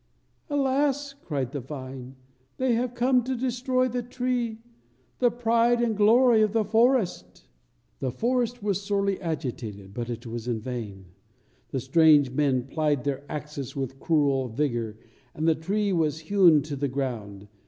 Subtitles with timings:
[0.49, 2.15] "Alas," cried the vine,
[2.57, 4.57] "they have come to destroy the tree,
[5.19, 7.45] the pride and glory of the forest!"
[7.99, 11.05] The forest was sorely agitated, but it was in vain.
[11.69, 14.97] The strange men plied their axes with cruel vigor,
[15.35, 17.47] and the tree was hewn to the ground.